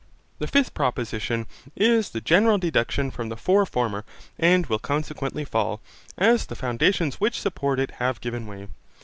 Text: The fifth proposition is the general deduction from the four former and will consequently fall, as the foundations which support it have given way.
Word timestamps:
The 0.39 0.47
fifth 0.47 0.73
proposition 0.73 1.45
is 1.75 2.09
the 2.09 2.21
general 2.21 2.57
deduction 2.57 3.11
from 3.11 3.29
the 3.29 3.37
four 3.37 3.67
former 3.67 4.03
and 4.39 4.65
will 4.65 4.79
consequently 4.79 5.45
fall, 5.45 5.79
as 6.17 6.47
the 6.47 6.55
foundations 6.55 7.19
which 7.21 7.39
support 7.39 7.79
it 7.79 7.91
have 7.99 8.19
given 8.19 8.47
way. 8.47 8.65